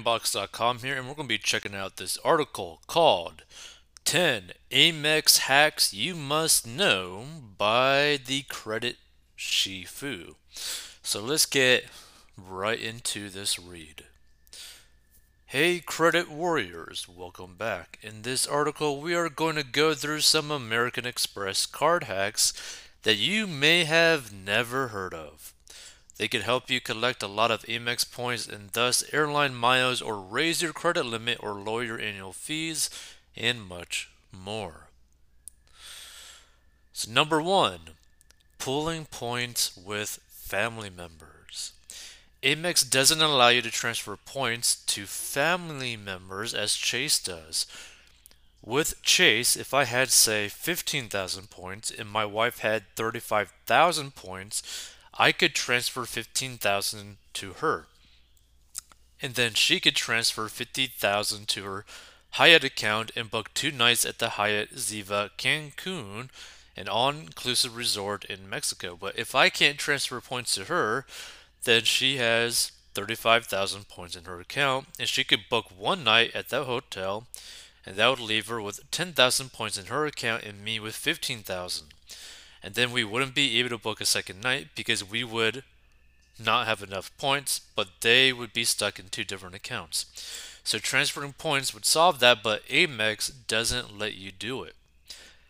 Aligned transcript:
CoinBox.com 0.00 0.78
here, 0.78 0.96
and 0.96 1.06
we're 1.06 1.14
going 1.14 1.28
to 1.28 1.34
be 1.34 1.38
checking 1.38 1.74
out 1.74 1.96
this 1.96 2.16
article 2.24 2.80
called 2.86 3.42
10 4.04 4.52
Amex 4.70 5.40
Hacks 5.40 5.92
You 5.92 6.14
Must 6.14 6.66
Know 6.66 7.24
by 7.58 8.18
the 8.24 8.42
Credit 8.48 8.96
Shifu. 9.36 10.36
So 11.02 11.20
let's 11.20 11.44
get 11.44 11.84
right 12.36 12.80
into 12.80 13.28
this 13.28 13.58
read. 13.58 14.04
Hey, 15.46 15.80
credit 15.80 16.30
warriors, 16.30 17.06
welcome 17.06 17.56
back. 17.56 17.98
In 18.00 18.22
this 18.22 18.46
article, 18.46 19.00
we 19.00 19.14
are 19.14 19.28
going 19.28 19.56
to 19.56 19.64
go 19.64 19.92
through 19.92 20.20
some 20.20 20.50
American 20.50 21.04
Express 21.04 21.66
card 21.66 22.04
hacks 22.04 22.54
that 23.02 23.16
you 23.16 23.46
may 23.46 23.84
have 23.84 24.32
never 24.32 24.88
heard 24.88 25.12
of. 25.12 25.52
They 26.20 26.28
can 26.28 26.42
help 26.42 26.68
you 26.68 26.82
collect 26.82 27.22
a 27.22 27.26
lot 27.26 27.50
of 27.50 27.62
Amex 27.62 28.04
points 28.04 28.46
and 28.46 28.68
thus 28.74 29.02
airline 29.10 29.54
miles 29.54 30.02
or 30.02 30.20
raise 30.20 30.60
your 30.60 30.74
credit 30.74 31.06
limit 31.06 31.38
or 31.40 31.54
lower 31.54 31.82
your 31.82 31.98
annual 31.98 32.34
fees 32.34 32.90
and 33.34 33.66
much 33.66 34.10
more. 34.30 34.88
So, 36.92 37.10
number 37.10 37.40
one, 37.40 37.96
pooling 38.58 39.06
points 39.06 39.74
with 39.74 40.20
family 40.28 40.90
members. 40.90 41.72
Amex 42.42 42.86
doesn't 42.86 43.22
allow 43.22 43.48
you 43.48 43.62
to 43.62 43.70
transfer 43.70 44.18
points 44.18 44.74
to 44.74 45.06
family 45.06 45.96
members 45.96 46.52
as 46.52 46.74
Chase 46.74 47.18
does. 47.18 47.64
With 48.62 49.02
Chase, 49.02 49.56
if 49.56 49.72
I 49.72 49.84
had, 49.84 50.10
say, 50.10 50.50
15,000 50.50 51.48
points 51.48 51.90
and 51.90 52.06
my 52.06 52.26
wife 52.26 52.58
had 52.58 52.94
35,000 52.94 54.14
points, 54.14 54.62
I 55.14 55.32
could 55.32 55.54
transfer 55.54 56.04
15,000 56.04 57.16
to 57.34 57.52
her. 57.54 57.86
And 59.22 59.34
then 59.34 59.54
she 59.54 59.80
could 59.80 59.96
transfer 59.96 60.48
50,000 60.48 61.48
to 61.48 61.64
her 61.64 61.84
Hyatt 62.34 62.64
account 62.64 63.10
and 63.16 63.30
book 63.30 63.52
two 63.54 63.72
nights 63.72 64.04
at 64.04 64.18
the 64.18 64.30
Hyatt 64.30 64.76
Ziva 64.76 65.30
Cancun, 65.36 66.30
an 66.76 66.88
all-inclusive 66.88 67.76
resort 67.76 68.24
in 68.24 68.48
Mexico. 68.48 68.96
But 68.98 69.18
if 69.18 69.34
I 69.34 69.50
can't 69.50 69.78
transfer 69.78 70.20
points 70.20 70.54
to 70.54 70.64
her, 70.66 71.06
then 71.64 71.82
she 71.84 72.16
has 72.16 72.72
35,000 72.94 73.88
points 73.88 74.16
in 74.16 74.24
her 74.24 74.40
account 74.40 74.86
and 74.98 75.08
she 75.08 75.24
could 75.24 75.48
book 75.48 75.66
one 75.76 76.02
night 76.02 76.34
at 76.34 76.48
that 76.48 76.64
hotel 76.64 77.26
and 77.86 77.96
that 77.96 78.08
would 78.08 78.20
leave 78.20 78.48
her 78.48 78.60
with 78.60 78.90
10,000 78.90 79.52
points 79.52 79.78
in 79.78 79.86
her 79.86 80.06
account 80.06 80.42
and 80.42 80.64
me 80.64 80.80
with 80.80 80.94
15,000 80.94 81.86
and 82.62 82.74
then 82.74 82.92
we 82.92 83.04
wouldn't 83.04 83.34
be 83.34 83.58
able 83.58 83.70
to 83.70 83.78
book 83.78 84.00
a 84.00 84.06
second 84.06 84.40
night 84.40 84.68
because 84.74 85.08
we 85.08 85.24
would 85.24 85.64
not 86.38 86.66
have 86.66 86.82
enough 86.82 87.16
points, 87.18 87.60
but 87.74 87.88
they 88.00 88.32
would 88.32 88.52
be 88.52 88.64
stuck 88.64 88.98
in 88.98 89.08
two 89.08 89.24
different 89.24 89.54
accounts. 89.54 90.06
So 90.64 90.78
transferring 90.78 91.32
points 91.34 91.72
would 91.74 91.84
solve 91.84 92.20
that, 92.20 92.42
but 92.42 92.66
Amex 92.66 93.32
doesn't 93.46 93.98
let 93.98 94.14
you 94.14 94.30
do 94.32 94.62
it. 94.62 94.74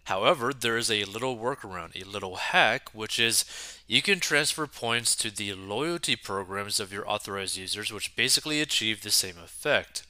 However, 0.05 0.52
there 0.52 0.77
is 0.77 0.91
a 0.91 1.05
little 1.05 1.36
workaround, 1.36 1.94
a 1.94 2.08
little 2.08 2.36
hack, 2.36 2.91
which 2.92 3.20
is 3.20 3.45
you 3.86 4.02
can 4.02 4.19
transfer 4.19 4.67
points 4.67 5.14
to 5.17 5.30
the 5.30 5.52
loyalty 5.55 6.17
programs 6.17 6.80
of 6.80 6.92
your 6.92 7.08
authorized 7.08 7.56
users, 7.56 7.92
which 7.92 8.17
basically 8.17 8.61
achieve 8.61 9.02
the 9.02 9.11
same 9.11 9.39
effect. 9.39 10.05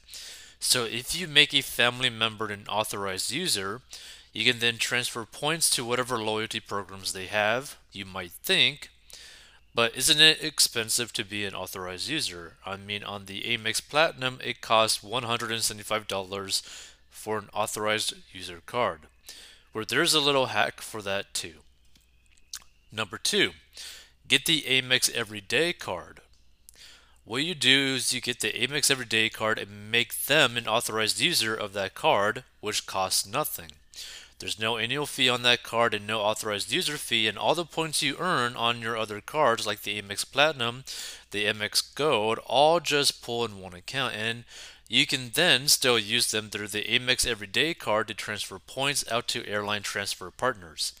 So 0.59 0.85
if 0.85 1.15
you 1.15 1.27
make 1.27 1.53
a 1.53 1.61
family 1.61 2.09
member 2.09 2.47
an 2.47 2.65
authorized 2.67 3.31
user, 3.31 3.81
you 4.33 4.45
can 4.49 4.59
then 4.59 4.77
transfer 4.77 5.25
points 5.25 5.69
to 5.71 5.83
whatever 5.85 6.17
loyalty 6.17 6.59
programs 6.59 7.13
they 7.13 7.25
have, 7.25 7.77
you 7.91 8.05
might 8.05 8.31
think. 8.31 8.89
But 9.73 9.95
isn't 9.95 10.19
it 10.19 10.43
expensive 10.43 11.13
to 11.13 11.23
be 11.23 11.45
an 11.45 11.55
authorized 11.55 12.09
user? 12.09 12.57
I 12.65 12.75
mean, 12.75 13.03
on 13.03 13.25
the 13.25 13.41
Amex 13.43 13.81
Platinum, 13.87 14.39
it 14.43 14.61
costs 14.61 15.03
$175 15.03 16.61
for 17.09 17.37
an 17.37 17.49
authorized 17.53 18.13
user 18.33 18.61
card, 18.65 19.01
where 19.71 19.85
there's 19.85 20.13
a 20.13 20.19
little 20.19 20.47
hack 20.47 20.81
for 20.81 21.01
that 21.01 21.33
too. 21.33 21.55
Number 22.91 23.17
two, 23.17 23.51
get 24.27 24.45
the 24.45 24.63
Amex 24.63 25.09
Everyday 25.11 25.71
card. 25.71 26.19
What 27.23 27.43
you 27.43 27.55
do 27.55 27.95
is 27.95 28.11
you 28.11 28.19
get 28.19 28.41
the 28.41 28.51
Amex 28.51 28.91
Everyday 28.91 29.29
card 29.29 29.59
and 29.59 29.91
make 29.91 30.25
them 30.25 30.57
an 30.57 30.67
authorized 30.67 31.21
user 31.21 31.55
of 31.55 31.71
that 31.73 31.93
card, 31.93 32.43
which 32.59 32.85
costs 32.85 33.25
nothing. 33.25 33.71
There's 34.41 34.59
no 34.59 34.77
annual 34.77 35.05
fee 35.05 35.29
on 35.29 35.43
that 35.43 35.61
card 35.61 35.93
and 35.93 36.07
no 36.07 36.21
authorized 36.21 36.71
user 36.71 36.97
fee, 36.97 37.27
and 37.27 37.37
all 37.37 37.53
the 37.53 37.63
points 37.63 38.01
you 38.01 38.15
earn 38.17 38.55
on 38.55 38.81
your 38.81 38.97
other 38.97 39.21
cards, 39.21 39.67
like 39.67 39.83
the 39.83 40.01
Amex 40.01 40.29
Platinum, 40.29 40.83
the 41.29 41.45
Amex 41.45 41.93
Gold, 41.93 42.39
all 42.47 42.79
just 42.79 43.21
pull 43.21 43.45
in 43.45 43.61
one 43.61 43.75
account. 43.75 44.15
And 44.15 44.45
you 44.87 45.05
can 45.05 45.29
then 45.35 45.67
still 45.67 45.99
use 45.99 46.31
them 46.31 46.49
through 46.49 46.69
the 46.69 46.83
Amex 46.85 47.27
Everyday 47.27 47.75
card 47.75 48.07
to 48.07 48.15
transfer 48.15 48.57
points 48.57 49.05
out 49.11 49.27
to 49.27 49.47
airline 49.47 49.83
transfer 49.83 50.31
partners. 50.31 50.93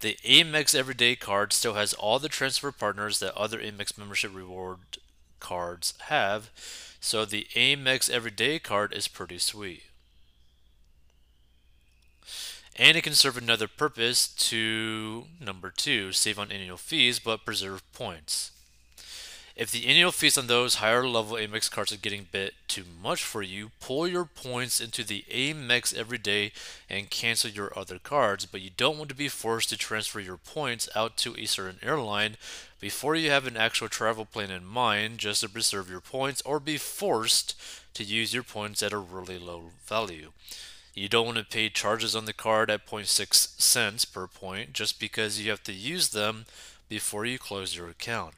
The 0.00 0.16
Amex 0.24 0.74
Everyday 0.74 1.14
card 1.14 1.52
still 1.52 1.74
has 1.74 1.92
all 1.92 2.18
the 2.18 2.30
transfer 2.30 2.72
partners 2.72 3.18
that 3.18 3.36
other 3.36 3.58
Amex 3.58 3.98
membership 3.98 4.34
reward 4.34 4.78
cards 5.40 5.92
have, 6.06 6.50
so 7.00 7.26
the 7.26 7.46
Amex 7.54 8.08
Everyday 8.08 8.58
card 8.58 8.94
is 8.94 9.08
pretty 9.08 9.38
sweet 9.38 9.82
and 12.78 12.96
it 12.96 13.02
can 13.02 13.14
serve 13.14 13.36
another 13.36 13.66
purpose 13.66 14.28
to 14.28 15.24
number 15.40 15.72
two, 15.76 16.12
save 16.12 16.38
on 16.38 16.52
annual 16.52 16.76
fees 16.76 17.18
but 17.18 17.44
preserve 17.44 17.82
points. 17.92 18.52
If 19.56 19.72
the 19.72 19.88
annual 19.88 20.12
fees 20.12 20.38
on 20.38 20.46
those 20.46 20.76
higher 20.76 21.04
level 21.04 21.36
Amex 21.36 21.68
cards 21.68 21.90
are 21.90 21.96
getting 21.96 22.28
bit 22.30 22.54
too 22.68 22.84
much 23.02 23.24
for 23.24 23.42
you, 23.42 23.72
pull 23.80 24.06
your 24.06 24.24
points 24.24 24.80
into 24.80 25.02
the 25.02 25.24
Amex 25.28 25.92
Everyday 25.92 26.52
and 26.88 27.10
cancel 27.10 27.50
your 27.50 27.76
other 27.76 27.98
cards, 27.98 28.46
but 28.46 28.60
you 28.60 28.70
don't 28.76 28.96
want 28.96 29.08
to 29.08 29.16
be 29.16 29.26
forced 29.26 29.70
to 29.70 29.76
transfer 29.76 30.20
your 30.20 30.36
points 30.36 30.88
out 30.94 31.16
to 31.16 31.34
a 31.36 31.46
certain 31.46 31.80
airline 31.82 32.36
before 32.78 33.16
you 33.16 33.30
have 33.30 33.48
an 33.48 33.56
actual 33.56 33.88
travel 33.88 34.24
plan 34.24 34.52
in 34.52 34.64
mind 34.64 35.18
just 35.18 35.40
to 35.40 35.48
preserve 35.48 35.90
your 35.90 36.00
points 36.00 36.40
or 36.42 36.60
be 36.60 36.76
forced 36.76 37.60
to 37.94 38.04
use 38.04 38.32
your 38.32 38.44
points 38.44 38.80
at 38.80 38.92
a 38.92 38.98
really 38.98 39.40
low 39.40 39.72
value. 39.84 40.30
You 40.98 41.08
don't 41.08 41.26
want 41.26 41.38
to 41.38 41.44
pay 41.44 41.68
charges 41.68 42.16
on 42.16 42.24
the 42.24 42.32
card 42.32 42.68
at 42.72 42.84
0.6 42.84 43.60
cents 43.60 44.04
per 44.04 44.26
point 44.26 44.72
just 44.72 44.98
because 44.98 45.40
you 45.40 45.48
have 45.50 45.62
to 45.62 45.72
use 45.72 46.08
them 46.08 46.44
before 46.88 47.24
you 47.24 47.38
close 47.38 47.76
your 47.76 47.88
account. 47.88 48.34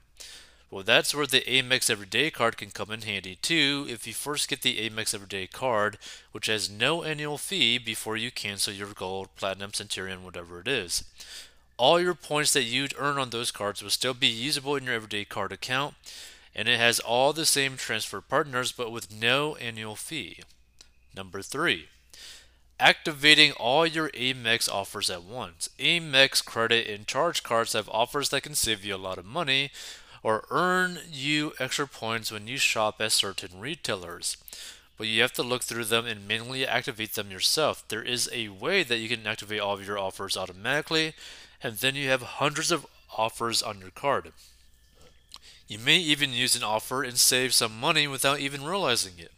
Well, 0.71 0.85
that's 0.85 1.15
where 1.15 1.27
the 1.27 1.41
Amex 1.41 1.89
Everyday 1.89 2.31
card 2.31 2.59
can 2.59 2.71
come 2.71 2.91
in 2.91 3.01
handy 3.01 3.37
too 3.37 3.87
if 3.89 4.07
you 4.07 4.13
first 4.13 4.47
get 4.47 4.61
the 4.61 4.77
Amex 4.77 5.15
Everyday 5.15 5.47
card, 5.47 5.97
which 6.33 6.49
has 6.49 6.69
no 6.69 7.03
annual 7.03 7.39
fee 7.39 7.79
before 7.79 8.19
you 8.19 8.31
cancel 8.31 8.75
your 8.75 8.89
Gold, 8.89 9.31
Platinum, 9.37 9.73
Centurion, 9.73 10.23
whatever 10.23 10.61
it 10.61 10.69
is. 10.69 11.03
All 11.79 11.99
your 11.99 12.15
points 12.15 12.53
that 12.53 12.65
you'd 12.65 12.93
earn 12.99 13.17
on 13.17 13.31
those 13.31 13.51
cards 13.51 13.83
will 13.83 13.89
still 13.89 14.13
be 14.13 14.27
usable 14.27 14.77
in 14.77 14.85
your 14.85 14.95
Everyday 14.95 15.25
card 15.25 15.51
account, 15.51 15.95
and 16.55 16.69
it 16.69 16.79
has 16.79 17.01
all 17.01 17.33
the 17.33 17.47
same 17.47 17.79
transfer 17.79 18.21
partners 18.21 18.71
but 18.71 18.93
with 18.93 19.11
no 19.11 19.57
annual 19.57 19.97
fee. 19.97 20.41
Number 21.17 21.41
3 21.41 21.89
activating 22.81 23.53
all 23.53 23.87
your 23.87 24.09
Amex 24.11 24.69
offers 24.69 25.11
at 25.11 25.23
once. 25.23 25.69
Amex 25.79 26.45
credit 26.45 26.89
and 26.89 27.07
charge 27.07 27.43
cards 27.43 27.75
have 27.75 27.89
offers 27.91 28.31
that 28.31 28.43
can 28.43 28.55
save 28.55 28.85
you 28.85 28.95
a 28.95 28.97
lot 28.97 29.19
of 29.19 29.25
money 29.25 29.71
or 30.23 30.45
earn 30.51 30.99
you 31.11 31.53
extra 31.59 31.87
points 31.87 32.33
when 32.33 32.47
you 32.47 32.57
shop 32.57 33.01
at 33.01 33.13
certain 33.13 33.61
retailers. 33.61 34.37
But 34.97 35.07
you 35.07 35.23
have 35.23 35.33
to 35.35 35.43
look 35.43 35.63
through 35.63 35.85
them 35.85 36.07
and 36.07 36.27
manually 36.27 36.67
activate 36.67 37.15
them 37.15 37.31
yourself. 37.31 37.87
There 37.89 38.03
is 38.03 38.29
a 38.33 38.49
way 38.49 38.83
that 38.83 38.99
you 38.99 39.09
can 39.09 39.27
activate 39.27 39.61
all 39.61 39.75
of 39.75 39.87
your 39.87 39.99
offers 39.99 40.37
automatically, 40.37 41.15
and 41.63 41.77
then 41.77 41.95
you 41.95 42.09
have 42.09 42.23
hundreds 42.23 42.71
of 42.71 42.87
offers 43.17 43.63
on 43.63 43.81
your 43.81 43.91
card. 43.91 44.33
You 45.69 45.79
may 45.79 45.99
even 45.99 46.33
use 46.33 46.57
an 46.57 46.65
offer 46.65 47.03
and 47.03 47.17
save 47.17 47.55
some 47.55 47.79
money 47.79 48.07
without 48.07 48.41
even 48.41 48.65
realizing 48.65 49.15
it. 49.19 49.33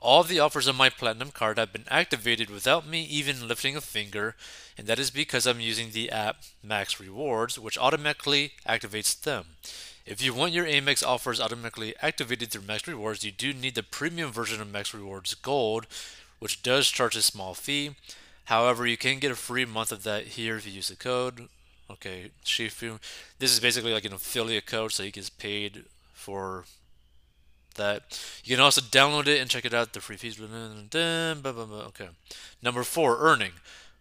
All 0.00 0.22
the 0.22 0.40
offers 0.40 0.66
on 0.66 0.76
my 0.76 0.88
Platinum 0.88 1.30
card 1.30 1.58
have 1.58 1.74
been 1.74 1.84
activated 1.90 2.48
without 2.48 2.86
me 2.86 3.02
even 3.04 3.46
lifting 3.46 3.76
a 3.76 3.82
finger, 3.82 4.34
and 4.78 4.86
that 4.86 4.98
is 4.98 5.10
because 5.10 5.46
I'm 5.46 5.60
using 5.60 5.90
the 5.90 6.10
app 6.10 6.36
Max 6.62 6.98
Rewards, 6.98 7.58
which 7.58 7.76
automatically 7.76 8.52
activates 8.66 9.20
them. 9.20 9.44
If 10.06 10.22
you 10.22 10.32
want 10.32 10.52
your 10.52 10.64
Amex 10.64 11.06
offers 11.06 11.38
automatically 11.38 11.94
activated 12.00 12.50
through 12.50 12.62
Max 12.62 12.88
Rewards, 12.88 13.24
you 13.24 13.30
do 13.30 13.52
need 13.52 13.74
the 13.74 13.82
premium 13.82 14.32
version 14.32 14.62
of 14.62 14.72
Max 14.72 14.94
Rewards 14.94 15.34
Gold, 15.34 15.86
which 16.38 16.62
does 16.62 16.88
charge 16.88 17.14
a 17.14 17.20
small 17.20 17.52
fee. 17.52 17.94
However, 18.46 18.86
you 18.86 18.96
can 18.96 19.18
get 19.18 19.30
a 19.30 19.36
free 19.36 19.66
month 19.66 19.92
of 19.92 20.02
that 20.04 20.28
here 20.28 20.56
if 20.56 20.66
you 20.66 20.72
use 20.72 20.88
the 20.88 20.96
code. 20.96 21.48
Okay, 21.90 22.30
Shifu. 22.42 22.98
This 23.38 23.52
is 23.52 23.60
basically 23.60 23.92
like 23.92 24.06
an 24.06 24.14
affiliate 24.14 24.64
code, 24.64 24.92
so 24.92 25.02
he 25.02 25.10
gets 25.10 25.28
paid 25.28 25.84
for 26.14 26.64
that. 27.80 28.18
You 28.44 28.56
can 28.56 28.64
also 28.64 28.80
download 28.80 29.26
it 29.26 29.40
and 29.40 29.50
check 29.50 29.64
it 29.64 29.74
out. 29.74 29.92
The 29.92 30.00
free 30.00 30.16
fees. 30.16 30.40
Okay. 30.40 32.08
Number 32.62 32.82
four, 32.84 33.18
earning 33.18 33.52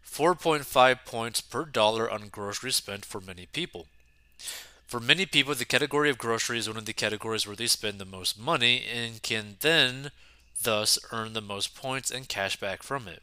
4.5 0.05 1.05
points 1.05 1.41
per 1.41 1.65
dollar 1.65 2.09
on 2.09 2.29
grocery 2.29 2.71
spent 2.71 3.05
for 3.05 3.19
many 3.19 3.45
people. 3.45 3.87
For 4.87 4.99
many 4.99 5.25
people, 5.25 5.53
the 5.53 5.65
category 5.65 6.09
of 6.09 6.17
groceries 6.17 6.63
is 6.63 6.69
one 6.69 6.77
of 6.77 6.85
the 6.85 6.93
categories 6.93 7.45
where 7.45 7.55
they 7.55 7.67
spend 7.67 7.99
the 7.99 8.05
most 8.05 8.39
money 8.39 8.83
and 8.91 9.21
can 9.21 9.57
then 9.59 10.11
thus 10.63 10.97
earn 11.11 11.33
the 11.33 11.41
most 11.41 11.75
points 11.75 12.09
and 12.09 12.27
cash 12.27 12.59
back 12.59 12.81
from 12.81 13.07
it. 13.07 13.21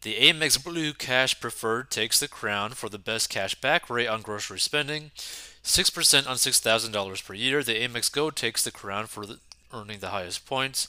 The 0.00 0.16
Amex 0.16 0.62
Blue 0.62 0.92
Cash 0.92 1.40
Preferred 1.40 1.90
takes 1.90 2.20
the 2.20 2.28
crown 2.28 2.72
for 2.72 2.88
the 2.88 2.98
best 2.98 3.30
cash 3.30 3.54
back 3.54 3.88
rate 3.88 4.06
on 4.06 4.22
grocery 4.22 4.58
spending, 4.58 5.12
6% 5.16 6.28
on 6.28 6.36
$6,000 6.36 7.24
per 7.24 7.34
year. 7.34 7.62
The 7.62 7.80
Amex 7.80 8.12
Gold 8.12 8.36
takes 8.36 8.62
the 8.62 8.70
crown 8.70 9.06
for 9.06 9.24
the, 9.24 9.38
earning 9.74 9.98
the 9.98 10.10
highest 10.10 10.46
points, 10.46 10.88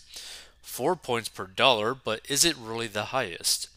4 0.62 0.96
points 0.96 1.30
per 1.30 1.48
dollar, 1.48 1.96
but 1.96 2.22
is 2.30 2.46
it 2.46 2.56
really 2.58 2.88
the 2.88 3.06
highest? 3.06 3.68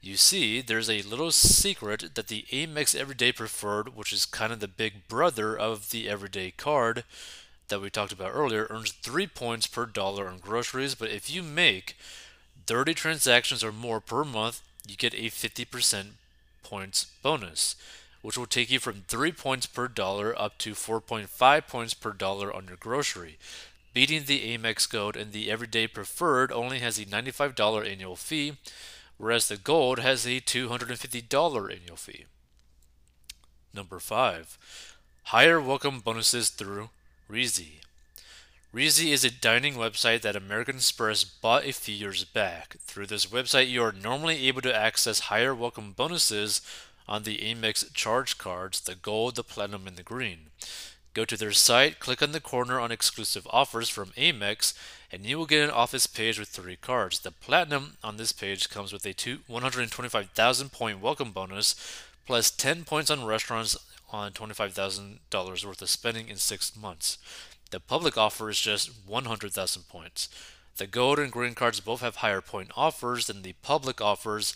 You 0.00 0.16
see, 0.16 0.60
there's 0.60 0.88
a 0.88 1.02
little 1.02 1.32
secret 1.32 2.14
that 2.14 2.28
the 2.28 2.44
Amex 2.52 2.94
Everyday 2.94 3.32
Preferred, 3.32 3.96
which 3.96 4.12
is 4.12 4.26
kind 4.26 4.52
of 4.52 4.60
the 4.60 4.68
big 4.68 5.08
brother 5.08 5.56
of 5.56 5.90
the 5.90 6.08
Everyday 6.08 6.52
Card 6.52 7.04
that 7.68 7.80
we 7.80 7.90
talked 7.90 8.12
about 8.12 8.30
earlier, 8.32 8.66
earns 8.70 8.92
3 8.92 9.26
points 9.26 9.66
per 9.66 9.86
dollar 9.86 10.28
on 10.28 10.38
groceries, 10.38 10.94
but 10.94 11.10
if 11.10 11.28
you 11.28 11.42
make 11.42 11.96
30 12.66 12.94
transactions 12.94 13.64
or 13.64 13.72
more 13.72 14.00
per 14.00 14.24
month, 14.24 14.62
you 14.86 14.96
get 14.96 15.14
a 15.14 15.30
50% 15.30 16.04
points 16.62 17.06
bonus, 17.22 17.76
which 18.22 18.38
will 18.38 18.46
take 18.46 18.70
you 18.70 18.78
from 18.78 19.04
3 19.08 19.32
points 19.32 19.66
per 19.66 19.88
dollar 19.88 20.38
up 20.40 20.56
to 20.58 20.72
4.5 20.72 21.66
points 21.66 21.94
per 21.94 22.12
dollar 22.12 22.54
on 22.54 22.66
your 22.68 22.76
grocery. 22.76 23.36
Beating 23.94 24.24
the 24.24 24.56
Amex 24.56 24.88
Gold 24.88 25.16
and 25.16 25.32
the 25.32 25.50
Everyday 25.50 25.86
Preferred 25.86 26.52
only 26.52 26.78
has 26.80 26.98
a 26.98 27.06
$95 27.06 27.90
annual 27.90 28.16
fee, 28.16 28.58
whereas 29.16 29.48
the 29.48 29.56
Gold 29.56 29.98
has 29.98 30.26
a 30.26 30.40
$250 30.40 31.72
annual 31.72 31.96
fee. 31.96 32.26
Number 33.72 33.98
5. 33.98 34.58
Higher 35.24 35.60
welcome 35.60 36.00
bonuses 36.00 36.50
through 36.50 36.90
Resy. 37.30 37.80
Resy 38.74 39.12
is 39.12 39.24
a 39.24 39.30
dining 39.30 39.74
website 39.74 40.20
that 40.20 40.36
American 40.36 40.76
Express 40.76 41.24
bought 41.24 41.64
a 41.64 41.72
few 41.72 41.94
years 41.94 42.24
back. 42.24 42.76
Through 42.80 43.06
this 43.06 43.26
website, 43.26 43.70
you 43.70 43.82
are 43.82 43.92
normally 43.92 44.46
able 44.46 44.60
to 44.60 44.76
access 44.76 45.20
higher 45.20 45.54
welcome 45.54 45.92
bonuses 45.92 46.60
on 47.08 47.22
the 47.22 47.38
Amex 47.38 47.92
charge 47.94 48.36
cards, 48.36 48.80
the 48.80 48.94
gold, 48.94 49.36
the 49.36 49.42
platinum, 49.42 49.86
and 49.86 49.96
the 49.96 50.02
green. 50.02 50.50
Go 51.14 51.24
to 51.24 51.36
their 51.36 51.52
site, 51.52 51.98
click 51.98 52.22
on 52.22 52.32
the 52.32 52.40
corner 52.40 52.78
on 52.78 52.92
exclusive 52.92 53.46
offers 53.50 53.88
from 53.88 54.10
Amex, 54.10 54.74
and 55.10 55.24
you 55.24 55.38
will 55.38 55.46
get 55.46 55.64
an 55.64 55.70
office 55.70 56.06
page 56.06 56.38
with 56.38 56.48
three 56.48 56.76
cards. 56.76 57.20
The 57.20 57.30
platinum 57.30 57.96
on 58.04 58.16
this 58.16 58.32
page 58.32 58.68
comes 58.68 58.92
with 58.92 59.06
a 59.06 59.14
125,000 59.46 60.72
point 60.72 61.00
welcome 61.00 61.32
bonus, 61.32 61.74
plus 62.26 62.50
10 62.50 62.84
points 62.84 63.10
on 63.10 63.24
restaurants 63.24 63.76
on 64.12 64.32
$25,000 64.32 65.64
worth 65.64 65.82
of 65.82 65.90
spending 65.90 66.28
in 66.28 66.36
six 66.36 66.76
months. 66.76 67.18
The 67.70 67.80
public 67.80 68.16
offer 68.16 68.48
is 68.48 68.60
just 68.60 68.90
100,000 69.06 69.88
points. 69.88 70.28
The 70.76 70.86
gold 70.86 71.18
and 71.18 71.32
green 71.32 71.54
cards 71.54 71.80
both 71.80 72.00
have 72.02 72.16
higher 72.16 72.40
point 72.40 72.70
offers 72.76 73.26
than 73.26 73.42
the 73.42 73.54
public 73.62 74.00
offers 74.00 74.54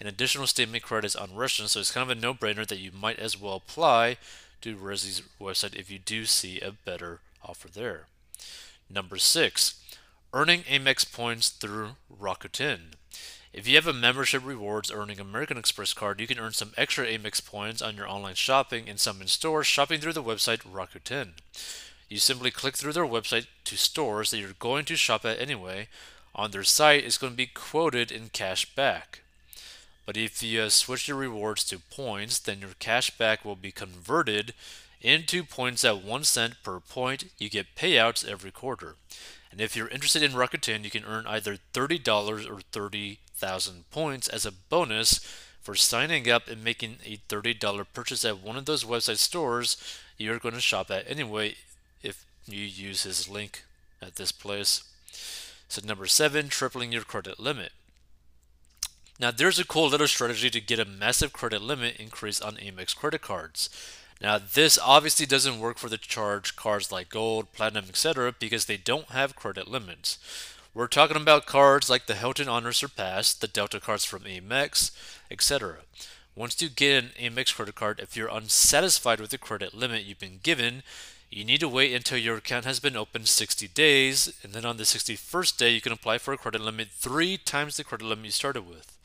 and 0.00 0.08
additional 0.08 0.46
statement 0.46 0.82
credits 0.82 1.16
on 1.16 1.34
restaurants, 1.34 1.72
so 1.72 1.80
it's 1.80 1.90
kind 1.90 2.10
of 2.10 2.16
a 2.16 2.20
no-brainer 2.20 2.66
that 2.66 2.78
you 2.78 2.90
might 2.92 3.18
as 3.18 3.40
well 3.40 3.56
apply 3.56 4.16
to 4.64 4.76
Resy's 4.76 5.20
website 5.38 5.76
if 5.76 5.90
you 5.90 5.98
do 5.98 6.24
see 6.24 6.58
a 6.58 6.72
better 6.72 7.20
offer 7.44 7.68
there. 7.68 8.06
Number 8.88 9.18
six, 9.18 9.78
earning 10.32 10.62
Amex 10.62 11.10
points 11.10 11.50
through 11.50 11.96
Rakuten. 12.10 12.94
If 13.52 13.68
you 13.68 13.74
have 13.74 13.86
a 13.86 13.92
membership 13.92 14.42
rewards 14.42 14.90
earning 14.90 15.20
American 15.20 15.58
Express 15.58 15.92
card, 15.92 16.18
you 16.18 16.26
can 16.26 16.38
earn 16.38 16.54
some 16.54 16.72
extra 16.78 17.06
Amex 17.06 17.44
points 17.44 17.82
on 17.82 17.94
your 17.94 18.08
online 18.08 18.36
shopping 18.36 18.88
and 18.88 18.98
some 18.98 19.20
in 19.20 19.26
store 19.26 19.64
shopping 19.64 20.00
through 20.00 20.14
the 20.14 20.22
website 20.22 20.62
Rakuten. 20.62 21.32
You 22.08 22.16
simply 22.16 22.50
click 22.50 22.78
through 22.78 22.94
their 22.94 23.04
website 23.04 23.48
to 23.64 23.76
stores 23.76 24.30
that 24.30 24.38
you're 24.38 24.54
going 24.58 24.86
to 24.86 24.96
shop 24.96 25.26
at 25.26 25.38
anyway. 25.38 25.88
On 26.34 26.52
their 26.52 26.64
site, 26.64 27.04
it's 27.04 27.18
going 27.18 27.34
to 27.34 27.36
be 27.36 27.46
quoted 27.46 28.10
in 28.10 28.30
cash 28.30 28.74
back. 28.74 29.23
But 30.06 30.16
if 30.16 30.42
you 30.42 30.62
uh, 30.62 30.68
switch 30.68 31.08
your 31.08 31.16
rewards 31.16 31.64
to 31.64 31.78
points, 31.78 32.38
then 32.38 32.60
your 32.60 32.70
cash 32.78 33.10
back 33.10 33.44
will 33.44 33.56
be 33.56 33.72
converted 33.72 34.54
into 35.00 35.44
points 35.44 35.84
at 35.84 36.02
1 36.02 36.24
cent 36.24 36.54
per 36.62 36.80
point. 36.80 37.24
You 37.38 37.48
get 37.48 37.74
payouts 37.74 38.26
every 38.26 38.50
quarter. 38.50 38.96
And 39.50 39.60
if 39.60 39.76
you're 39.76 39.88
interested 39.88 40.22
in 40.22 40.32
Rakuten, 40.32 40.84
you 40.84 40.90
can 40.90 41.04
earn 41.04 41.26
either 41.26 41.58
$30 41.72 42.50
or 42.50 42.60
30,000 42.72 43.90
points 43.90 44.28
as 44.28 44.44
a 44.44 44.52
bonus 44.52 45.20
for 45.62 45.74
signing 45.74 46.28
up 46.28 46.48
and 46.48 46.62
making 46.62 46.96
a 47.04 47.18
$30 47.28 47.86
purchase 47.94 48.24
at 48.24 48.42
one 48.42 48.56
of 48.56 48.66
those 48.66 48.84
website 48.84 49.18
stores 49.18 49.76
you're 50.18 50.38
going 50.38 50.54
to 50.54 50.60
shop 50.60 50.90
at 50.90 51.10
anyway 51.10 51.56
if 52.02 52.24
you 52.46 52.60
use 52.60 53.02
his 53.02 53.28
link 53.28 53.64
at 54.00 54.16
this 54.16 54.32
place. 54.32 54.84
So 55.68 55.82
number 55.84 56.06
seven, 56.06 56.48
tripling 56.48 56.92
your 56.92 57.02
credit 57.02 57.40
limit. 57.40 57.72
Now 59.20 59.30
there's 59.30 59.58
a 59.58 59.64
cool 59.64 59.88
little 59.88 60.08
strategy 60.08 60.50
to 60.50 60.60
get 60.60 60.80
a 60.80 60.84
massive 60.84 61.32
credit 61.32 61.62
limit 61.62 61.96
increase 61.98 62.40
on 62.40 62.56
Amex 62.56 62.96
credit 62.96 63.22
cards. 63.22 63.70
Now 64.20 64.38
this 64.38 64.78
obviously 64.78 65.26
doesn't 65.26 65.60
work 65.60 65.78
for 65.78 65.88
the 65.88 65.98
charge 65.98 66.56
cards 66.56 66.90
like 66.90 67.10
gold, 67.10 67.52
platinum, 67.52 67.86
etc. 67.88 68.34
because 68.38 68.64
they 68.64 68.76
don't 68.76 69.10
have 69.10 69.36
credit 69.36 69.68
limits. 69.68 70.18
We're 70.74 70.88
talking 70.88 71.16
about 71.16 71.46
cards 71.46 71.88
like 71.88 72.06
the 72.06 72.16
Hilton 72.16 72.48
Honor 72.48 72.72
Surpass, 72.72 73.34
the 73.34 73.46
Delta 73.46 73.78
cards 73.78 74.04
from 74.04 74.24
Amex, 74.24 74.90
etc. 75.30 75.76
Once 76.34 76.60
you 76.60 76.68
get 76.68 77.04
an 77.04 77.10
Amex 77.16 77.54
credit 77.54 77.76
card, 77.76 78.00
if 78.00 78.16
you're 78.16 78.26
unsatisfied 78.26 79.20
with 79.20 79.30
the 79.30 79.38
credit 79.38 79.72
limit 79.72 80.02
you've 80.02 80.18
been 80.18 80.40
given, 80.42 80.82
you 81.34 81.44
need 81.44 81.58
to 81.58 81.68
wait 81.68 81.92
until 81.92 82.16
your 82.16 82.36
account 82.36 82.64
has 82.64 82.78
been 82.78 82.96
open 82.96 83.26
60 83.26 83.66
days, 83.68 84.32
and 84.44 84.52
then 84.52 84.64
on 84.64 84.76
the 84.76 84.84
61st 84.84 85.56
day, 85.56 85.70
you 85.70 85.80
can 85.80 85.90
apply 85.90 86.18
for 86.18 86.32
a 86.32 86.38
credit 86.38 86.60
limit 86.60 86.88
three 86.92 87.36
times 87.36 87.76
the 87.76 87.82
credit 87.82 88.06
limit 88.06 88.26
you 88.26 88.30
started 88.30 88.68
with. 88.68 88.96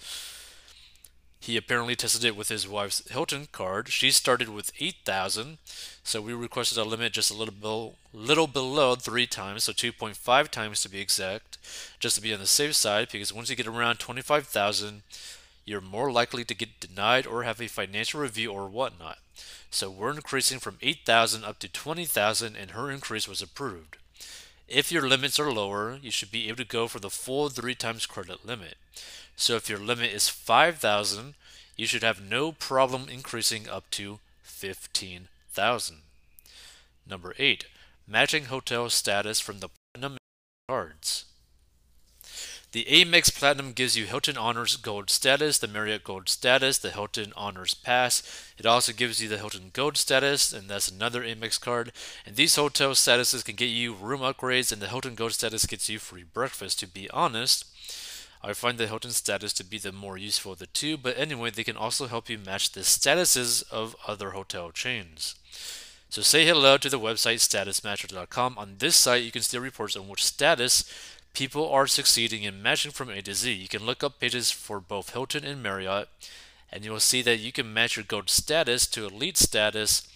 He 1.40 1.58
apparently 1.58 1.96
tested 1.96 2.24
it 2.24 2.36
with 2.36 2.50
his 2.50 2.68
wife's 2.68 3.02
Hilton 3.10 3.48
card. 3.52 3.90
She 3.90 4.12
started 4.12 4.50
with 4.50 4.72
8,000, 4.80 5.58
so 6.04 6.22
we 6.22 6.34
requested 6.34 6.78
a 6.78 6.84
limit 6.84 7.14
just 7.14 7.32
a 7.32 7.34
little 7.34 7.54
below, 7.54 7.96
little 8.14 8.46
below 8.46 8.94
three 8.94 9.26
times, 9.26 9.64
so 9.64 9.72
2.5 9.72 10.50
times 10.50 10.82
to 10.82 10.90
be 10.90 11.00
exact, 11.00 11.58
just 12.00 12.16
to 12.18 12.22
be 12.22 12.32
on 12.32 12.40
the 12.40 12.46
safe 12.46 12.76
side. 12.76 13.08
Because 13.12 13.34
once 13.34 13.50
you 13.50 13.56
get 13.56 13.66
around 13.66 13.98
25,000, 13.98 15.02
you're 15.70 15.82
more 15.82 16.12
likely 16.12 16.44
to 16.44 16.56
get 16.56 16.80
denied 16.80 17.28
or 17.28 17.44
have 17.44 17.62
a 17.62 17.68
financial 17.68 18.20
review 18.20 18.52
or 18.52 18.68
whatnot. 18.68 19.20
So 19.70 19.92
we're 19.92 20.10
increasing 20.10 20.58
from 20.58 20.80
8,000 20.82 21.44
up 21.44 21.60
to 21.60 21.70
20,000 21.70 22.56
and 22.56 22.72
her 22.72 22.90
increase 22.90 23.28
was 23.28 23.44
approved. 23.44 23.98
If 24.68 24.92
your 24.92 25.08
limits 25.08 25.40
are 25.40 25.52
lower, 25.52 26.00
you 26.02 26.10
should 26.10 26.32
be 26.32 26.48
able 26.48 26.58
to 26.58 26.66
go 26.66 26.88
for 26.88 27.00
the 27.00 27.12
full 27.12 27.50
3 27.50 27.76
times 27.76 28.08
credit 28.08 28.44
limit. 28.44 28.78
So 29.36 29.56
if 29.58 29.70
your 29.70 29.78
limit 29.78 30.12
is 30.12 30.28
5,000, 30.28 31.36
you 31.78 31.86
should 31.86 32.04
have 32.04 32.20
no 32.20 32.52
problem 32.52 33.08
increasing 33.08 33.70
up 33.70 33.92
to 33.92 34.18
15,000. 34.42 35.98
Number 37.08 37.36
8. 37.38 37.66
Matching 38.08 38.46
hotel 38.46 38.90
status 38.90 39.40
from 39.40 39.60
the 39.60 39.70
platinum 39.94 40.18
cards. 40.68 41.26
The 42.72 42.86
Amex 42.86 43.34
Platinum 43.34 43.74
gives 43.74 43.98
you 43.98 44.06
Hilton 44.06 44.38
Honors 44.38 44.76
Gold 44.76 45.10
status, 45.10 45.58
the 45.58 45.68
Marriott 45.68 46.04
Gold 46.04 46.30
status, 46.30 46.78
the 46.78 46.92
Hilton 46.92 47.34
Honors 47.36 47.74
Pass. 47.74 48.22
It 48.60 48.68
also 48.68 48.94
gives 48.94 49.20
you 49.20 49.28
the 49.28 49.40
Hilton 49.40 49.72
Gold 49.74 49.98
status, 49.98 50.54
and 50.54 50.70
that's 50.70 50.92
another 50.92 51.24
Amex 51.24 51.60
card. 51.60 51.92
And 52.28 52.36
these 52.36 52.58
hotel 52.58 52.92
statuses 52.92 53.44
can 53.44 53.56
get 53.56 53.70
you 53.70 53.94
room 53.94 54.20
upgrades, 54.20 54.72
and 54.72 54.80
the 54.80 54.88
Hilton 54.88 55.16
Gold 55.16 55.34
status 55.34 55.66
gets 55.66 55.90
you 55.90 55.98
free 55.98 56.22
breakfast. 56.22 56.80
To 56.82 56.88
be 56.88 57.10
honest, 57.10 57.66
I 58.44 58.54
find 58.54 58.78
the 58.78 58.86
Hilton 58.86 59.14
status 59.14 59.52
to 59.54 59.64
be 59.64 59.80
the 59.80 59.92
more 59.92 60.20
useful 60.20 60.52
of 60.52 60.60
the 60.60 60.68
two, 60.68 60.96
but 60.96 61.18
anyway, 61.18 61.50
they 61.50 61.64
can 61.64 61.76
also 61.76 62.06
help 62.06 62.30
you 62.30 62.38
match 62.38 62.72
the 62.72 62.82
statuses 62.82 63.68
of 63.72 63.96
other 64.08 64.32
hotel 64.32 64.70
chains. 64.70 65.34
So 66.12 66.24
say 66.24 66.44
hello 66.46 66.78
to 66.78 66.90
the 66.90 67.00
website 67.00 67.36
statusmatcher.com. 67.36 68.58
On 68.58 68.76
this 68.80 68.96
site, 68.96 69.24
you 69.24 69.32
can 69.32 69.44
see 69.44 69.58
reports 69.60 69.96
on 69.96 70.08
which 70.08 70.26
status 70.26 70.84
people 71.34 71.70
are 71.70 71.88
succeeding 71.88 72.44
in 72.44 72.62
matching 72.62 72.92
from 72.92 73.10
A 73.10 73.22
to 73.22 73.34
Z. 73.34 73.52
You 73.52 73.68
can 73.68 73.86
look 73.86 74.04
up 74.04 74.20
pages 74.20 74.52
for 74.52 74.80
both 74.80 75.12
Hilton 75.12 75.44
and 75.44 75.64
Marriott, 75.64 76.10
and 76.72 76.84
you 76.84 76.92
will 76.92 77.00
see 77.00 77.22
that 77.22 77.40
you 77.40 77.52
can 77.52 77.74
match 77.74 77.96
your 77.96 78.06
gold 78.06 78.30
status 78.30 78.88
to 78.88 79.06
elite 79.06 79.38
status 79.38 80.08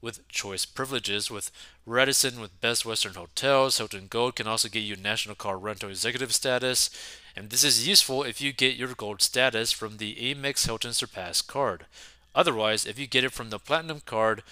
with 0.00 0.26
choice 0.28 0.64
privileges. 0.64 1.30
With 1.30 1.50
Radisson, 1.84 2.40
with 2.40 2.60
Best 2.60 2.84
Western 2.84 3.14
Hotels, 3.14 3.78
Hilton 3.78 4.06
Gold 4.08 4.36
can 4.36 4.46
also 4.46 4.68
get 4.68 4.80
you 4.80 4.96
National 4.96 5.34
Car 5.34 5.58
Rental 5.58 5.90
Executive 5.90 6.34
status, 6.34 6.90
and 7.34 7.50
this 7.50 7.64
is 7.64 7.88
useful 7.88 8.22
if 8.22 8.40
you 8.40 8.52
get 8.52 8.76
your 8.76 8.94
gold 8.94 9.22
status 9.22 9.72
from 9.72 9.96
the 9.96 10.14
Amex 10.16 10.66
Hilton 10.66 10.92
Surpass 10.92 11.42
card. 11.42 11.86
Otherwise, 12.34 12.84
if 12.86 12.98
you 12.98 13.06
get 13.06 13.24
it 13.24 13.32
from 13.32 13.50
the 13.50 13.58
Platinum 13.58 14.02
card, 14.04 14.42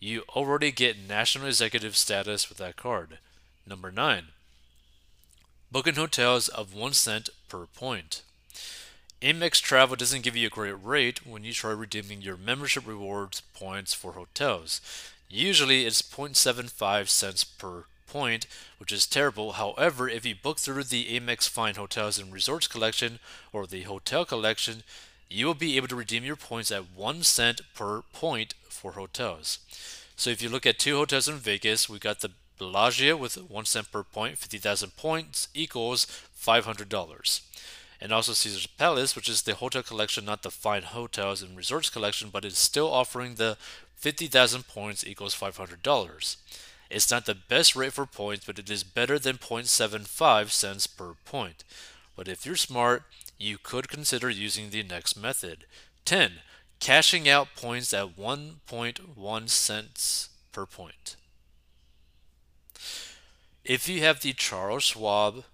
you 0.00 0.22
already 0.30 0.70
get 0.70 0.96
National 0.98 1.46
Executive 1.46 1.96
status 1.96 2.48
with 2.48 2.58
that 2.58 2.76
card. 2.76 3.18
Number 3.66 3.90
9 3.90 4.28
booking 5.72 5.94
hotels 5.94 6.48
of 6.48 6.74
1 6.74 6.92
cent 6.92 7.30
per 7.48 7.64
point. 7.64 8.20
Amex 9.22 9.58
Travel 9.58 9.96
doesn't 9.96 10.22
give 10.22 10.36
you 10.36 10.48
a 10.48 10.50
great 10.50 10.74
rate 10.84 11.26
when 11.26 11.44
you 11.44 11.54
try 11.54 11.70
redeeming 11.70 12.20
your 12.20 12.36
membership 12.36 12.86
rewards 12.86 13.40
points 13.54 13.94
for 13.94 14.12
hotels. 14.12 14.82
Usually 15.30 15.86
it's 15.86 16.02
0.75 16.02 17.08
cents 17.08 17.44
per 17.44 17.84
point, 18.06 18.46
which 18.76 18.92
is 18.92 19.06
terrible. 19.06 19.52
However, 19.52 20.10
if 20.10 20.26
you 20.26 20.34
book 20.34 20.58
through 20.58 20.84
the 20.84 21.18
Amex 21.18 21.48
Fine 21.48 21.76
Hotels 21.76 22.18
and 22.18 22.30
Resorts 22.30 22.66
collection 22.66 23.18
or 23.50 23.66
the 23.66 23.82
hotel 23.82 24.26
collection, 24.26 24.82
you 25.30 25.46
will 25.46 25.54
be 25.54 25.78
able 25.78 25.88
to 25.88 25.96
redeem 25.96 26.22
your 26.22 26.36
points 26.36 26.70
at 26.70 26.94
1 26.94 27.22
cent 27.22 27.62
per 27.74 28.02
point 28.12 28.52
for 28.68 28.92
hotels. 28.92 29.58
So 30.16 30.28
if 30.28 30.42
you 30.42 30.50
look 30.50 30.66
at 30.66 30.78
two 30.78 30.96
hotels 30.96 31.28
in 31.28 31.36
Vegas, 31.36 31.88
we 31.88 31.98
got 31.98 32.20
the 32.20 32.32
Bellagio 32.62 33.16
with 33.16 33.36
1 33.36 33.64
cent 33.64 33.90
per 33.90 34.02
point, 34.02 34.38
50,000 34.38 34.96
points 34.96 35.48
equals 35.54 36.06
$500 36.38 37.40
and 38.02 38.10
also 38.10 38.32
Caesar's 38.32 38.66
Palace, 38.66 39.14
which 39.14 39.28
is 39.28 39.42
the 39.42 39.54
hotel 39.54 39.84
collection, 39.84 40.24
not 40.24 40.42
the 40.42 40.50
fine 40.50 40.82
hotels 40.82 41.40
and 41.40 41.56
resorts 41.56 41.88
collection, 41.88 42.30
but 42.30 42.44
it's 42.44 42.58
still 42.58 42.92
offering 42.92 43.36
the 43.36 43.56
50,000 43.94 44.66
points 44.66 45.06
equals 45.06 45.36
$500. 45.38 46.36
It's 46.90 47.10
not 47.12 47.26
the 47.26 47.36
best 47.36 47.76
rate 47.76 47.92
for 47.92 48.04
points, 48.04 48.44
but 48.44 48.58
it 48.58 48.68
is 48.68 48.82
better 48.82 49.20
than 49.20 49.38
0.75 49.38 50.50
cents 50.50 50.88
per 50.88 51.14
point. 51.24 51.62
But 52.16 52.26
if 52.26 52.44
you're 52.44 52.56
smart, 52.56 53.04
you 53.38 53.56
could 53.56 53.88
consider 53.88 54.28
using 54.28 54.70
the 54.70 54.82
next 54.82 55.16
method. 55.16 55.64
10. 56.04 56.32
Cashing 56.80 57.28
out 57.28 57.54
points 57.54 57.94
at 57.94 58.16
1.1 58.16 59.48
cents 59.48 60.28
per 60.50 60.66
point. 60.66 61.14
If 63.64 63.88
you 63.88 64.00
have 64.00 64.20
the 64.20 64.32
Charles 64.32 64.82
Schwab 64.82 65.44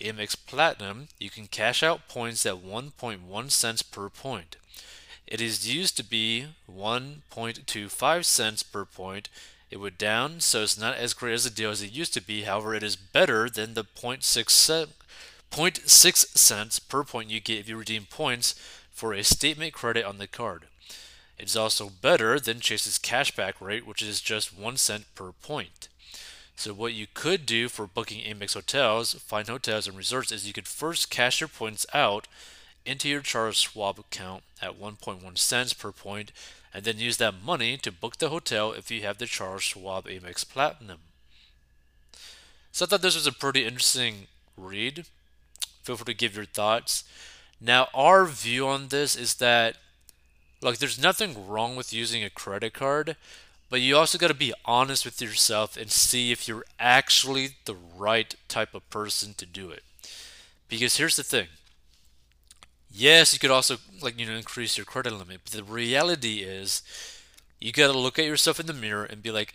Amex 0.00 0.36
Platinum, 0.36 1.08
you 1.18 1.30
can 1.30 1.48
cash 1.48 1.82
out 1.82 2.06
points 2.06 2.46
at 2.46 2.64
1.1 2.64 3.50
cents 3.50 3.82
per 3.82 4.08
point. 4.08 4.56
It 5.26 5.40
is 5.40 5.72
used 5.72 5.96
to 5.96 6.04
be 6.04 6.46
1.25 6.70 8.24
cents 8.24 8.62
per 8.62 8.84
point. 8.84 9.28
It 9.68 9.78
went 9.78 9.98
down, 9.98 10.38
so 10.38 10.62
it's 10.62 10.78
not 10.78 10.96
as 10.96 11.12
great 11.12 11.32
as 11.32 11.44
a 11.44 11.50
deal 11.50 11.70
as 11.70 11.82
it 11.82 11.90
used 11.90 12.14
to 12.14 12.20
be. 12.20 12.42
However, 12.42 12.72
it 12.72 12.84
is 12.84 12.94
better 12.94 13.50
than 13.50 13.74
the 13.74 13.82
0.6, 13.82 14.88
0.6 15.50 16.38
cents 16.38 16.78
per 16.78 17.02
point 17.02 17.30
you 17.30 17.40
get 17.40 17.58
if 17.58 17.68
you 17.68 17.76
redeem 17.76 18.06
points 18.08 18.54
for 18.92 19.12
a 19.12 19.24
statement 19.24 19.72
credit 19.72 20.04
on 20.04 20.18
the 20.18 20.28
card. 20.28 20.68
It's 21.36 21.56
also 21.56 21.90
better 21.90 22.38
than 22.38 22.60
Chase's 22.60 22.96
cashback 22.96 23.54
rate, 23.60 23.84
which 23.84 24.02
is 24.02 24.20
just 24.20 24.56
1 24.56 24.76
cent 24.76 25.06
per 25.16 25.32
point. 25.32 25.88
So 26.56 26.72
what 26.72 26.94
you 26.94 27.06
could 27.12 27.44
do 27.44 27.68
for 27.68 27.86
booking 27.86 28.22
Amex 28.22 28.54
hotels, 28.54 29.14
Fine 29.14 29.46
hotels 29.46 29.86
and 29.86 29.96
resorts 29.96 30.32
is 30.32 30.46
you 30.46 30.54
could 30.54 30.66
first 30.66 31.10
cash 31.10 31.40
your 31.40 31.48
points 31.48 31.86
out 31.92 32.26
into 32.86 33.08
your 33.08 33.20
Charles 33.20 33.56
Schwab 33.56 33.98
account 33.98 34.42
at 34.62 34.80
1.1 34.80 35.36
cents 35.38 35.74
per 35.74 35.92
point 35.92 36.32
and 36.72 36.84
then 36.84 36.98
use 36.98 37.18
that 37.18 37.42
money 37.44 37.76
to 37.76 37.92
book 37.92 38.18
the 38.18 38.30
hotel 38.30 38.72
if 38.72 38.90
you 38.90 39.02
have 39.02 39.18
the 39.18 39.26
Charles 39.26 39.62
Schwab 39.62 40.06
Amex 40.06 40.48
Platinum. 40.48 40.98
So 42.72 42.84
I 42.84 42.88
thought 42.88 43.02
this 43.02 43.14
was 43.14 43.26
a 43.26 43.32
pretty 43.32 43.64
interesting 43.64 44.26
read. 44.56 45.06
Feel 45.82 45.96
free 45.96 46.12
to 46.12 46.14
give 46.14 46.36
your 46.36 46.44
thoughts. 46.44 47.04
Now, 47.60 47.88
our 47.94 48.26
view 48.26 48.66
on 48.68 48.88
this 48.88 49.16
is 49.16 49.36
that, 49.36 49.76
like, 50.60 50.78
there's 50.78 51.00
nothing 51.00 51.48
wrong 51.48 51.76
with 51.76 51.92
using 51.92 52.22
a 52.22 52.28
credit 52.28 52.74
card, 52.74 53.16
but 53.70 53.80
you 53.80 53.96
also 53.96 54.18
got 54.18 54.28
to 54.28 54.34
be 54.34 54.54
honest 54.64 55.04
with 55.04 55.20
yourself 55.20 55.76
and 55.76 55.90
see 55.90 56.32
if 56.32 56.46
you're 56.48 56.64
actually 56.78 57.50
the 57.64 57.74
right 57.74 58.34
type 58.48 58.74
of 58.74 58.88
person 58.90 59.34
to 59.34 59.46
do 59.46 59.70
it. 59.70 59.82
Because 60.68 60.96
here's 60.96 61.16
the 61.16 61.24
thing. 61.24 61.48
Yes, 62.90 63.32
you 63.32 63.38
could 63.38 63.50
also 63.50 63.76
like 64.00 64.18
you 64.18 64.26
know 64.26 64.32
increase 64.34 64.76
your 64.76 64.86
credit 64.86 65.12
limit, 65.12 65.40
but 65.44 65.52
the 65.52 65.64
reality 65.64 66.38
is 66.40 66.82
you 67.60 67.72
got 67.72 67.92
to 67.92 67.98
look 67.98 68.18
at 68.18 68.24
yourself 68.24 68.60
in 68.60 68.66
the 68.66 68.72
mirror 68.72 69.04
and 69.04 69.22
be 69.22 69.30
like 69.30 69.54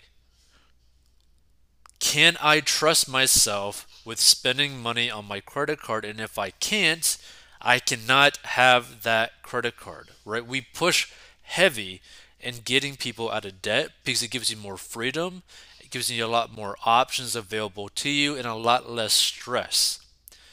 can 1.99 2.35
I 2.41 2.59
trust 2.59 3.07
myself 3.07 3.87
with 4.03 4.19
spending 4.19 4.81
money 4.81 5.09
on 5.09 5.25
my 5.25 5.39
credit 5.39 5.79
card 5.79 6.03
and 6.03 6.19
if 6.19 6.37
I 6.39 6.49
can't, 6.49 7.17
I 7.61 7.79
cannot 7.79 8.37
have 8.37 9.03
that 9.03 9.43
credit 9.43 9.77
card, 9.77 10.09
right? 10.25 10.45
We 10.45 10.61
push 10.61 11.11
heavy 11.43 12.01
and 12.43 12.65
getting 12.65 12.95
people 12.95 13.31
out 13.31 13.45
of 13.45 13.61
debt 13.61 13.89
because 14.03 14.23
it 14.23 14.31
gives 14.31 14.49
you 14.49 14.57
more 14.57 14.77
freedom, 14.77 15.43
it 15.79 15.89
gives 15.89 16.09
you 16.09 16.25
a 16.25 16.27
lot 16.27 16.53
more 16.53 16.75
options 16.85 17.35
available 17.35 17.89
to 17.89 18.09
you, 18.09 18.35
and 18.35 18.45
a 18.45 18.55
lot 18.55 18.89
less 18.89 19.13
stress. 19.13 19.99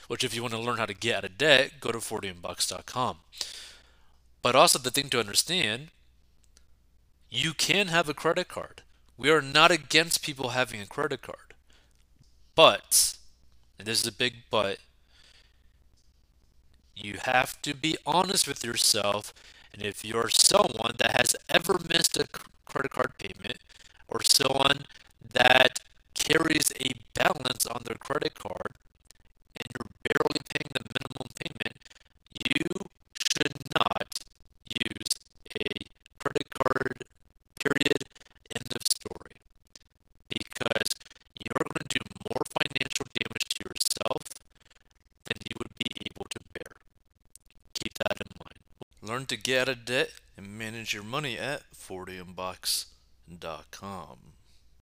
Which, 0.07 0.25
if 0.25 0.35
you 0.35 0.43
want 0.43 0.55
to 0.55 0.61
learn 0.61 0.79
how 0.79 0.87
to 0.87 0.95
get 0.95 1.17
out 1.17 1.25
of 1.25 1.39
debt, 1.39 1.73
go 1.81 1.93
to 1.93 1.99
40bucks.com. 1.99 3.19
But 4.41 4.57
also, 4.57 4.79
the 4.79 4.91
thing 4.91 5.11
to 5.11 5.21
understand 5.21 5.89
you 7.31 7.53
can 7.53 7.89
have 7.89 8.09
a 8.09 8.15
credit 8.15 8.49
card. 8.49 8.83
We 9.17 9.31
are 9.31 9.43
not 9.43 9.71
against 9.71 10.23
people 10.25 10.51
having 10.51 10.81
a 10.81 10.87
credit 10.87 11.23
card. 11.23 11.55
But, 12.55 13.17
and 13.79 13.87
this 13.87 14.01
is 14.01 14.07
a 14.07 14.13
big 14.13 14.35
but, 14.51 14.79
you 16.97 17.19
have 17.23 17.61
to 17.63 17.75
be 17.75 17.97
honest 18.07 18.49
with 18.49 18.65
yourself 18.65 19.33
and 19.79 19.87
if 19.87 20.05
you're 20.05 20.29
someone 20.29 20.95
that 20.99 21.13
has 21.17 21.37
ever 21.49 21.79
missed 21.89 22.17
a 22.17 22.27
credit 22.67 22.91
card 22.91 23.13
payment 23.19 23.59
or 24.09 24.21
someone 24.25 24.85
that 25.33 25.79
carries 26.15 26.73
a 26.81 26.91
balance 27.15 27.65
on 27.67 27.83
their 27.85 27.97
credit 27.97 28.35
card 28.35 28.75
and 29.57 29.67
you're 29.73 29.91
barely 30.03 30.41
paying 30.51 30.71
the 30.75 30.88
Learn 49.19 49.27
to 49.27 49.37
get 49.37 49.69
of 49.69 49.85
debt 49.85 50.13
and 50.37 50.57
manage 50.57 50.95
your 50.95 51.03
money 51.03 51.37
at 51.37 51.65
40bucks.com. 51.75 54.28